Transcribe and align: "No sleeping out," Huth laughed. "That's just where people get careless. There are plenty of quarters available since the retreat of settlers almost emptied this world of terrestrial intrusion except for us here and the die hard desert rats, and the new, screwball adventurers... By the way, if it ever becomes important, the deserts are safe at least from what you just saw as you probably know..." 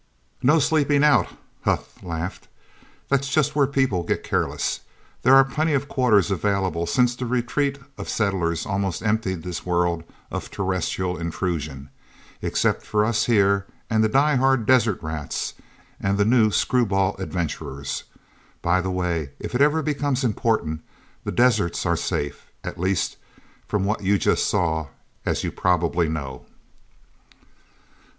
"No 0.41 0.57
sleeping 0.57 1.03
out," 1.03 1.27
Huth 1.63 2.01
laughed. 2.01 2.47
"That's 3.09 3.29
just 3.29 3.55
where 3.55 3.67
people 3.67 4.01
get 4.01 4.23
careless. 4.23 4.79
There 5.21 5.35
are 5.35 5.43
plenty 5.43 5.75
of 5.75 5.87
quarters 5.87 6.31
available 6.31 6.87
since 6.87 7.15
the 7.15 7.27
retreat 7.27 7.77
of 7.99 8.09
settlers 8.09 8.65
almost 8.65 9.03
emptied 9.03 9.43
this 9.43 9.63
world 9.63 10.03
of 10.31 10.49
terrestrial 10.49 11.19
intrusion 11.19 11.91
except 12.41 12.83
for 12.83 13.05
us 13.05 13.27
here 13.27 13.67
and 13.91 14.03
the 14.03 14.09
die 14.09 14.37
hard 14.37 14.65
desert 14.65 14.97
rats, 15.03 15.53
and 15.99 16.17
the 16.17 16.25
new, 16.25 16.49
screwball 16.49 17.15
adventurers... 17.21 18.05
By 18.63 18.81
the 18.81 18.89
way, 18.89 19.29
if 19.39 19.53
it 19.53 19.61
ever 19.61 19.83
becomes 19.83 20.23
important, 20.23 20.81
the 21.25 21.31
deserts 21.31 21.85
are 21.85 21.95
safe 21.95 22.49
at 22.63 22.79
least 22.79 23.17
from 23.67 23.85
what 23.85 24.01
you 24.01 24.17
just 24.17 24.47
saw 24.49 24.87
as 25.27 25.43
you 25.43 25.51
probably 25.51 26.09
know..." 26.09 26.47